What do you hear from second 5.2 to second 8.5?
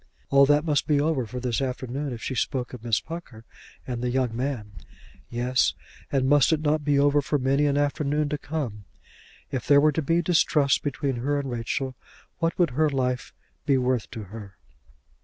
Yes; and must it not be over for many an afternoon to